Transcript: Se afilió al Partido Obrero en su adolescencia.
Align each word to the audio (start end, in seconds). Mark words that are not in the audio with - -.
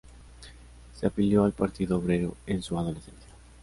Se 0.95 1.05
afilió 1.05 1.43
al 1.43 1.51
Partido 1.51 1.99
Obrero 1.99 2.35
en 2.47 2.63
su 2.63 2.75
adolescencia. 2.75 3.29